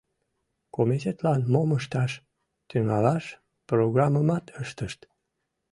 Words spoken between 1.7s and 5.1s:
ышташ тӱҥалаш— программымат ыштышт.